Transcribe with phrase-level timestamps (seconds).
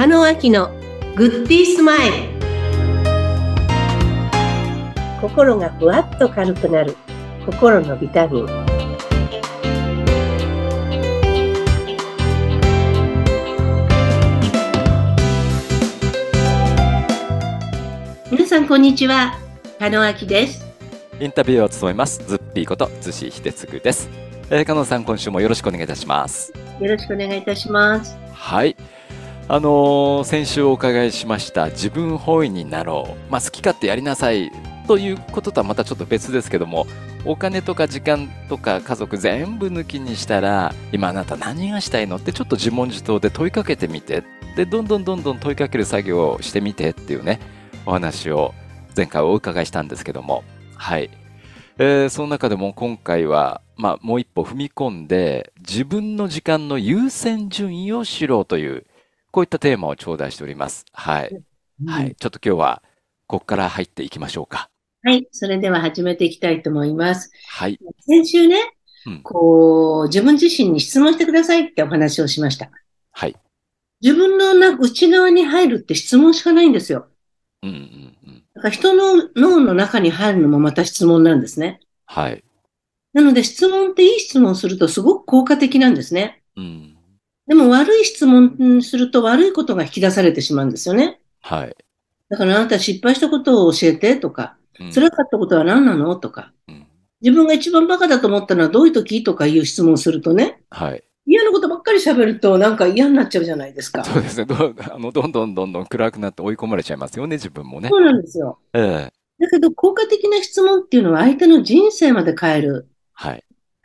[0.00, 0.70] 中野明の
[1.14, 2.14] グッディースマイル。
[5.20, 6.96] 心がふわっと軽くなる。
[7.44, 8.46] 心のビタミン。
[18.30, 19.38] 皆さんこんにちは。
[19.78, 20.66] 加野明です。
[21.20, 22.26] インタビューを務めます。
[22.26, 24.08] ズッピーこと逗子秀嗣です、
[24.48, 26.54] えー、加納さん今週もよろしくお願いいたします。
[26.80, 28.16] よろしくお願いいたします。
[28.32, 28.74] はい
[29.52, 34.52] あのー、先週お伺いしました自分本位になろう、まあ、好き勝手やりなさい
[34.86, 36.86] ということとはまたちょっと別ですけども
[37.24, 44.22] お金とか時間とか家族全部抜きにしたら今あなた何がしたいのってちょっと自問自答で問いかけてみて。
[44.54, 47.38] でどんどんどんどん問いかける作業をしてみてっていうね
[47.86, 48.52] お話を
[48.96, 50.44] 前回お伺いしたんですけども。
[50.76, 51.10] はい、
[51.78, 58.86] えー、その中でも今回は、まあ、もう一歩踏み込んで自分の時間の優先順位を知ろうという
[59.30, 60.84] こういったテーマを頂戴しております。
[60.92, 61.42] はい。
[61.82, 62.16] うん、はい。
[62.18, 62.82] ちょっと今日は、
[63.26, 64.70] ここから入っていきましょうか。
[65.02, 65.28] はい。
[65.30, 67.30] それでは始めていきたいと思います。
[67.48, 67.78] はい。
[68.06, 68.74] 先週ね、
[69.06, 72.70] うん、こう、自分自身に質問してくださいってお話をしました。
[73.12, 73.36] はい。
[74.02, 77.06] 自分の内側に入るって質問しかないんですよ。
[77.62, 78.44] うんうんうん。
[78.54, 81.80] だから人の脳の中に入るのもまた質問なんですね。
[82.06, 82.42] はい。
[83.12, 86.42] なので質問っていい質問するとすごく効果的なんですね。
[86.56, 86.89] うん。
[87.50, 91.20] でも悪い質問すると悪いことが引き出されてしまうんですよね。
[91.40, 91.76] はい。
[92.28, 96.86] だからあなた失敗したことを教えてとか、うん、辛かったことは何なのとか、うん、
[97.20, 101.02] 自分が一番バカだと思ったのはどういう時とかいう質問をするとね、はい。
[101.26, 104.04] 嫌なことばっかり喋るとなんか嫌になっちゃうじゃないですか。
[104.04, 104.44] そうですね。
[104.44, 107.88] どあのどんどんどんどん暗くなって追い込まれちゃいますよね、自分もね。
[107.88, 108.60] そうなんですよ。
[108.74, 112.88] ええだけど効果的な質問っていうのは相手の人生まで変える。
[113.12, 113.42] はい。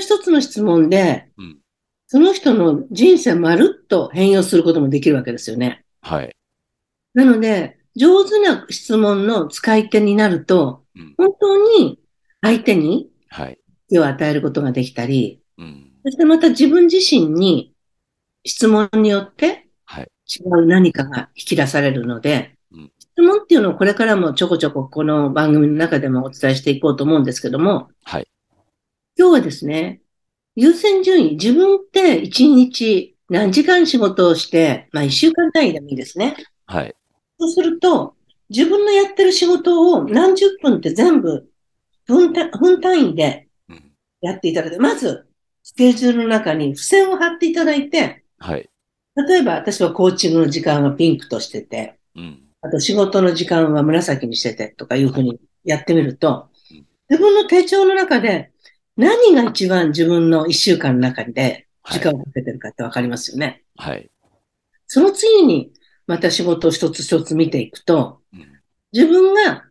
[0.00, 1.58] 一つの質問で、うん、
[2.06, 5.84] その人の人生まるっと変容することもできるわけですよね。
[6.02, 6.36] はい。
[7.14, 11.98] なので、上手な質問の使い手になると、うん、本当に
[12.42, 13.10] 相手に
[13.88, 17.74] 手を与えることができたり、はいうん、そしてまた自分自身に
[18.44, 19.66] 質問によって
[20.28, 28.28] 違う何かが引き出されるので、うん、質問っていうのをこれからもちょこちょここの番組の中でもお伝えしていこうと思うんですけども、はい、
[29.16, 30.00] 今日はですね、
[30.56, 36.36] 優先順位、自分って一日何時間仕事をして、まあ一週間単位でもいいですね。
[36.66, 36.94] はい。
[37.38, 38.14] そうすると、
[38.48, 41.48] 自分のやってる仕事を何十分って全部
[42.06, 43.48] 分分単位で
[44.20, 45.26] やっていただいて、まず、
[45.62, 48.70] スケジュールの中に付箋を貼っていただいて、はい。
[49.16, 56.48] 例えば私はコーチングの時間はピンクとしてて、うん、あと仕事の時間は紫にしててとかいうふうにやってみると、
[57.08, 58.52] 自分の手帳の中で
[58.96, 63.62] 何が一番自分の一週間の中で時間をかけてるかってわかりますよね。
[63.76, 64.10] はい。
[64.86, 65.72] その次に、
[66.06, 68.46] また仕事を一つ一つ見ていくと、うん、
[68.92, 69.64] 自分が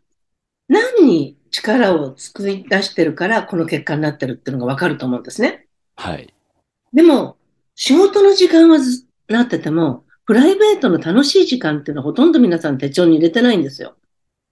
[0.68, 5.68] 何に力を作り出してるからこの結果になってるっていうのがわかると思うんですね。
[5.96, 6.34] はい。
[6.94, 7.38] でも、
[7.76, 8.80] 仕事の時間は
[9.28, 13.96] なってても、プライベートの楽しい時間っていうのはほとんど皆さん手帳に入れてないんですよ。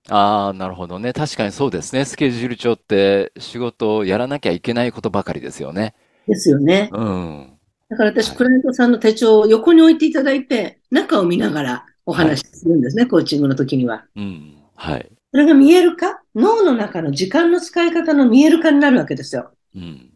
[0.09, 1.13] ああ、なるほどね。
[1.13, 2.03] 確かにそうですね。
[2.05, 5.93] スケジュール帳って仕事をやらなきゃいけないことばかりですよね。
[6.27, 6.89] ですよね。
[6.91, 7.53] うん。
[7.89, 14.05] だから私、クライアントさんの手帳を横に置いていただいて、中を見ながらお話しするんですね、コーチングの時には。
[14.15, 14.57] うん。
[14.75, 15.09] はい。
[15.31, 16.21] それが見えるか？
[16.35, 19.51] 脳の中の時間の使い方の見える化になるわけですよ。
[19.75, 20.11] うん。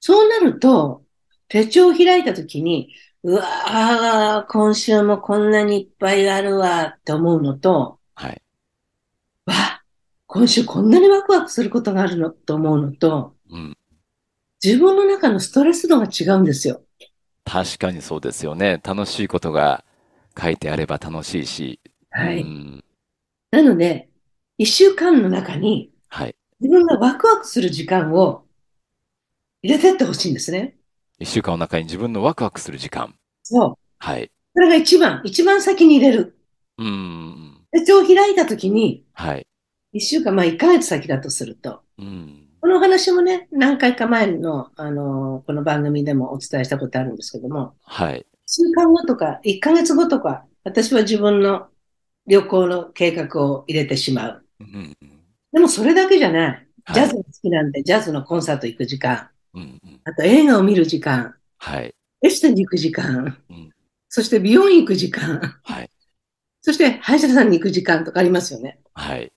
[0.00, 1.02] そうなると、
[1.48, 8.40] 手帳を開いた時に、うわー、今週もこんなにいっぱいあるわって思うのと、はい。
[9.50, 9.82] わ、
[10.26, 13.76] 今週こんなにワクワクすることがあるのと思うのと、うん、
[14.62, 16.82] 自分の中のストレス度が違うんですよ。
[17.44, 18.80] 確かにそうですよね。
[18.84, 19.84] 楽しいことが
[20.40, 21.80] 書いてあれば楽しいし。
[22.10, 22.42] はい。
[22.42, 22.84] うん、
[23.50, 24.08] なので、
[24.58, 26.36] 一週間の中に、はい。
[26.60, 28.44] 自分がワクワクする時間を
[29.62, 30.76] 入れてってほしいんですね。
[31.18, 33.14] 一週間の中に自分のワクワクする時間。
[33.42, 33.74] そう。
[33.98, 34.30] はい。
[34.54, 36.36] それが一番、一番先に入れる。
[36.78, 37.66] うん。
[37.72, 39.46] 手帳を開いたときに、はい。
[39.92, 42.46] 一週間、まあ一ヶ月先だとすると、うん。
[42.62, 48.24] この話もね、何回か前の、あの、この番組でもお伝えしたことあるんですけども、はい。
[48.46, 51.68] 週間後とか、一ヶ月後とか、私は自分の
[52.26, 54.44] 旅行の計画を入れてしまう。
[54.60, 54.96] うん、
[55.52, 56.66] でもそれだけじゃない。
[56.94, 61.94] ジャズが好きなんで、ジャズのコンサート行く時間、うんうん、あと映画を見る時間、はい。
[62.22, 63.70] エステに行く時間、うん、
[64.08, 65.90] そして美容院行く時間、はい。
[66.62, 68.78] そして歯医者さんに行く時間とかありますよね。
[68.94, 69.32] はい。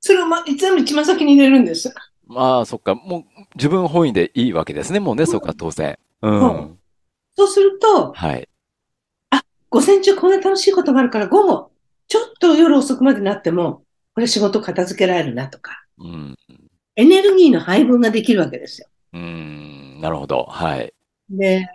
[0.00, 1.92] それを、ま、全部一番先に入れるんです。
[2.26, 2.94] まあ、そっか。
[2.94, 3.24] もう
[3.56, 5.00] 自分本位でいいわけですね。
[5.00, 5.98] もうね、そっか、当然。
[6.22, 6.78] うん。
[7.36, 8.48] そうすると、はい。
[9.30, 11.70] あ、午前中こんな楽しいことがあるから午後、
[12.08, 13.84] ちょっと夜遅くまでなっても、
[14.14, 16.36] これ仕事片付けられるなとか、うん。
[16.96, 18.88] エネルギーの配分ができるわけですよ。
[19.12, 20.00] うん。
[20.00, 20.44] なるほど。
[20.44, 20.92] はい。
[21.30, 21.68] で、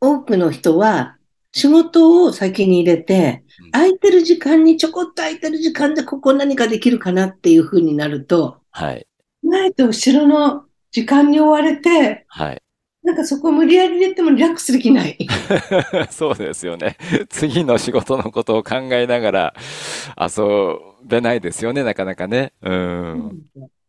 [0.00, 1.16] 多くの人は
[1.56, 9.06] 仕事を先に入れてうん、空いてる時間にちょこっと空いてる時間でここ何かできるかなっていう風になると、はい。
[9.42, 12.62] 意外と後ろの時間に追われて、はい。
[13.02, 15.16] なんかそこを無理やり入れてもリラックスできない。
[16.10, 16.98] そうですよね。
[17.30, 19.54] 次の仕事のことを考えながら
[20.20, 22.52] 遊べないですよね、なかなかね。
[22.60, 23.40] うん。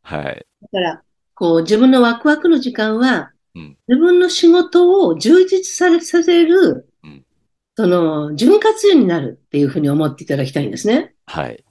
[0.02, 0.46] はい。
[0.62, 1.04] だから、
[1.34, 6.97] こう、自分のワクワクの時間はうん、自分の仕事を充実させるうん、
[7.78, 11.14] その、潤滑油になるっていうふうに思っていただきたいんですね。
[11.28, 11.64] はい。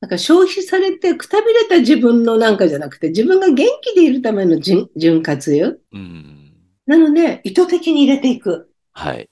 [0.00, 5.76] だから消費されてくたびれた自分のなんかじゃなくて、自分が元気でいるための潤潤滑油。
[5.92, 6.54] うん。
[6.86, 8.72] なので、意図的に入れていく。
[8.92, 9.28] はい。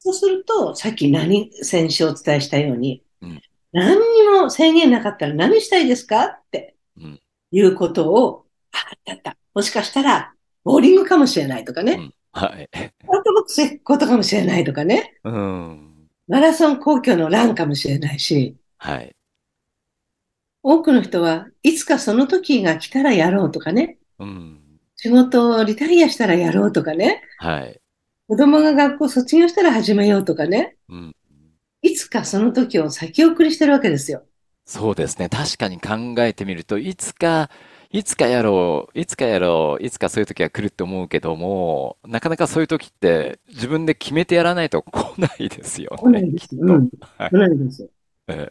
[0.00, 3.40] そうすると、さっき何、先週お伝えしたように、うん
[3.72, 7.20] 何にも制限なかったら何したいですかってうん
[7.52, 9.36] いうことを、あ、あったあった。
[9.54, 10.34] もしかしたら、
[10.64, 12.68] ボーリングかもしれないとかね、うんはい。
[12.72, 12.90] アー
[13.24, 16.08] トボックス行くことかもしれないとかね、うん。
[16.28, 19.14] マラソン皇居のランかもしれないし、はい。
[20.62, 24.60] 多くの人はいつかその時が来たらやろうとかね、うん。
[24.96, 27.80] 仕事をリタイアしたらやろうとかね、はい。
[28.28, 31.16] 子供が学校卒業したら始めようとかね、うん。
[31.82, 34.22] いつかその時を先送りしてるわけですよ。
[34.66, 35.28] そうですね。
[35.28, 37.50] 確かに考えてみると、いつか、
[37.92, 45.96] いつかやろう、いつかやろう、いつかそういう時が来るって思うけども、なかなかそういう時って自分で決めてやらないと来ないですよね。
[45.98, 46.88] 来ないですうん。
[47.18, 47.88] はい来ないですよ。
[48.28, 48.48] え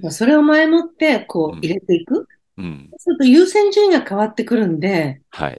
[0.00, 2.26] まあそれを前もって、こう入れていく。
[2.58, 2.88] えうん。
[2.90, 5.58] そうすると優先順位が変わってくるんで、はい。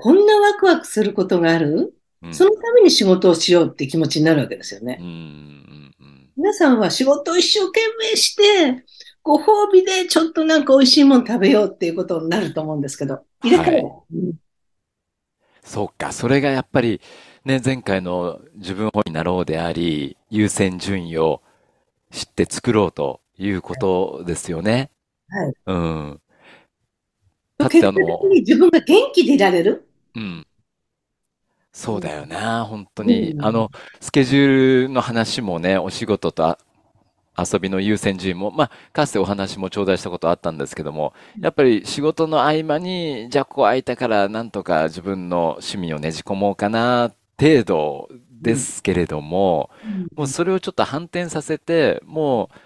[0.00, 1.94] こんなワクワクすることがある？
[2.22, 4.98] うんそのために仕事をしようって気持ちになるわけですよね。
[6.36, 8.84] 皆さんは仕事を一生懸命して、
[9.26, 14.32] ご褒美でちょっとなんか美味しいもの食べようっていうことになると思うんですけど、入れ替えはうん
[15.64, 16.12] そうか。
[16.12, 17.00] それがやっぱり、
[17.44, 21.42] ね、前回の自分本になろうであり、優先順位を
[22.12, 24.92] 知って作ろうということですよね。
[25.28, 25.54] はい。
[25.66, 26.20] うん。
[27.58, 27.98] だってあの
[28.30, 29.88] 自分が元気でいられる？
[30.14, 30.46] うん。
[31.72, 33.32] そうだよな、本当に。
[33.32, 36.58] うんあの、スケジュールの話もね、お仕事とあ
[37.38, 48.08] 遊びの優先順位も、まあ、かつてお話も頂戴したことあったんですけども、やっぱり仕事の合間に、じゃあここ空いたからなんとか自分の趣味をねじ込もうかな、程度
[48.40, 49.70] ですけれども、
[50.14, 52.56] もうそれをちょっと反転させて、もう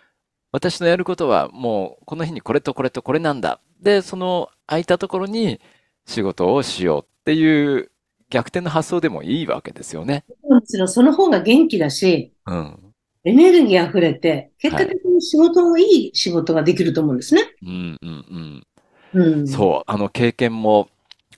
[0.52, 3.60] 私のやることはもうこの日にこれとこれとこれなんだ。
[3.80, 5.60] で、その空いたところに
[6.06, 7.90] 仕事をしようっていう
[8.30, 10.24] 逆転の発想でもいいわけですよね。
[10.48, 12.89] もちろんその方が元気だし、うん。
[13.24, 17.42] エネルギー溢れて、結果的に仕事もいい仕事ができると思うんですね。
[17.62, 18.64] うんうん
[19.12, 19.42] ううん。
[19.42, 19.46] ん。
[19.46, 20.88] そう、あの経験も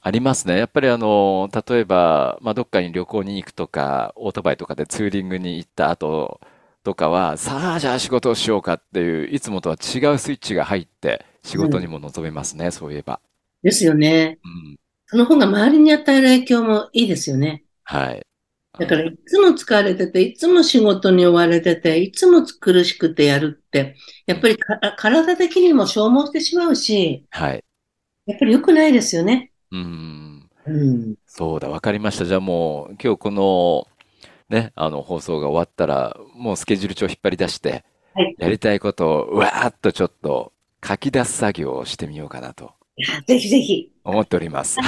[0.01, 0.59] ありますね。
[0.59, 6.41] やっぱりあの、例えば、まあ、どっかに旅行に行くとか、オートバイとかでツーリングに行った後
[6.85, 13.21] とかは、さあ、じゃあ仕事をしようかっていう、いつもとは違うスイッチが入って、仕事にも臨めますね、そういえば。
[13.63, 14.39] ですよね。
[14.45, 14.77] うん。
[15.07, 17.65] その方が周りに与える影響もいいですよね。
[17.85, 18.27] はい。
[18.79, 27.65] だから、いつも疲れてて、いつも仕事に追われてて、いつも苦しくてやるって、やっぱりか体的にも消耗してしまうし、はい。
[28.27, 29.53] やっぱり良くないですよね。
[29.71, 30.49] うん。
[30.65, 31.15] うん。
[31.27, 32.25] そうだ、わかりました。
[32.25, 33.89] じゃあもう、今日この、
[34.49, 40.53] ね、あの、放送が終わったら、もうスケジュール帳引っ張り出して、はいやりたいことを、うわーっとちょっと
[40.87, 42.73] 書き出す作業をしてみようかなと
[43.27, 44.77] ぜひぜひ、思っております。
[44.81, 44.83] ぜ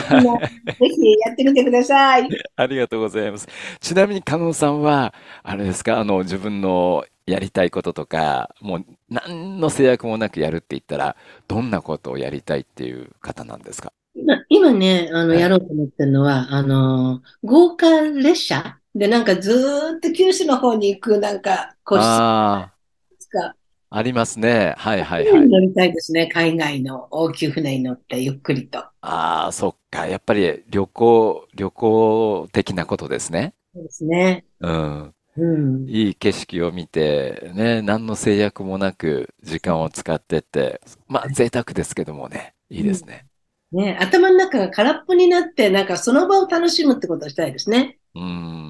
[0.81, 2.29] ひやってみてください。
[2.57, 3.49] ありがとうございます。
[3.81, 11.17] ちなみに、加納さんは、あれですか、あの、自分のやりたいこととか、もう、何の制約もなくやるって言ったら、
[11.49, 13.93] どんなことをやりたいっていう方なんですか？
[14.15, 22.73] 今今ね、あの、はいやろうと思ってるのは、あの、豪華列車で、なんかずーっと九州の方に行く、なんか、個室あ
[23.31, 23.57] か、あ、
[23.91, 24.75] ありますね。
[24.76, 25.49] はいはいはい。
[25.49, 26.26] 乗りたいですね。
[26.26, 28.79] 海外の大きい船に乗って、ゆっくりと。
[29.00, 30.07] ああ、そっか。
[30.07, 33.55] やっぱり旅行、旅行的なことですね。
[33.75, 34.47] そうですね。
[34.61, 35.14] うん。
[35.37, 35.88] うん。
[35.88, 43.26] いい景色を見て、ね、何の制約もなく時間を使ってって、まあ贅沢ですけどもね、いいですね。
[43.73, 47.99] ね、頭の中が空っぽになって、なんかその場を楽しむってことをしたいですね。
[48.14, 48.63] うーん、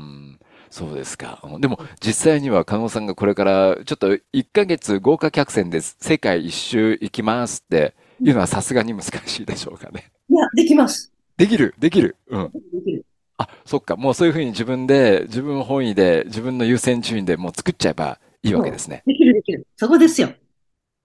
[0.75, 1.41] そうですか。
[1.61, 10.11] でも実際には加納さんがこれからちょっと1ヶ月豪華客船で世界一周行きますっていうのはさすがに難しいでしょうかね。
[10.29, 11.13] いや、できます。
[11.37, 12.17] できる、できる？
[12.27, 12.51] うん。
[12.51, 13.07] できる。
[13.39, 13.95] あ、そっか。
[13.95, 19.05] もうそういうふうに自分で、自分本位で、自分の優先順位でもう作っちゃえばいいわけですね。
[19.07, 19.69] できるできる。
[19.77, 20.31] そこですよ。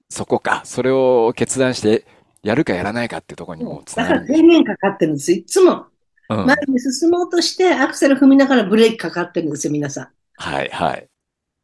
[0.09, 0.63] そこか。
[0.65, 2.07] それを決断して、
[2.41, 5.31] やるかやらないかっていうところにもつだからながるんです制限かかってるんです。
[5.31, 5.83] いつもうん。
[6.29, 11.07] 前に進もうとしてアクセル踏みながらブレーキかかってるんですよ、皆さはい、はい。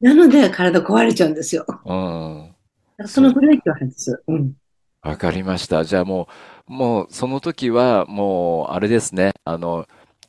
[0.02, 0.08] ん。
[0.08, 1.66] なので体壊れちゃうんですよ。
[1.86, 2.56] うん。
[2.98, 4.24] らそのブレーキを外す。
[4.28, 4.54] うん。
[5.02, 5.84] わかりました。
[5.84, 6.28] じゃあも
[6.68, 9.34] う、もうその時はもうあれですね。
[9.44, 9.88] あの、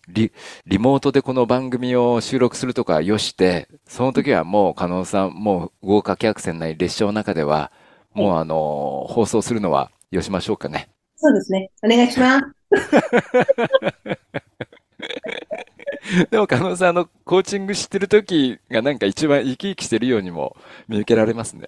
[0.09, 0.33] リ、
[0.67, 7.73] リモートでこの番組を収録するとかよして、その時はもう加納さん、もう豪華客船内列車の中では、
[8.13, 10.91] もうあの、放送するのはよしましょうかね。
[11.17, 11.71] そうですね。
[11.83, 12.56] お願いします。
[16.31, 20.57] でも加納さん、あの、コーチングしてる時がなんか一番生き生きしてるようにも
[20.89, 21.67] 見受けられますね。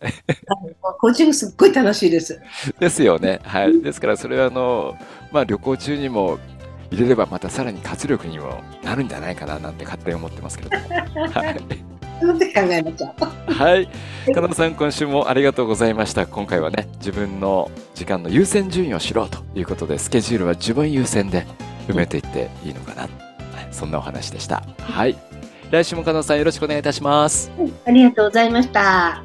[1.00, 2.40] コーチングすっごい楽しいです。
[2.78, 3.40] ですよね。
[3.44, 3.80] はい。
[3.80, 4.96] ですからそれはあの、
[5.32, 6.38] まあ旅行中にも
[6.90, 10.94] 入れればまたさらに活力にもなるんじゃないかななんて勝手に思ってますけれども。
[11.32, 11.97] はい。
[13.46, 13.88] はい。
[14.32, 16.26] 加納さん、今週もありがとうございました。
[16.26, 21.46] 今回はね、自分の時間の優先順位を知ろうということで、スケジュールは自分優先で
[21.88, 23.02] 埋めていっていいのかな。
[23.02, 23.10] はい
[23.70, 24.62] そんなお話でした。
[24.80, 25.16] はい。
[25.70, 27.50] 来週も加納さんよろしくお願いいたします。
[27.86, 29.22] ありがとうございました。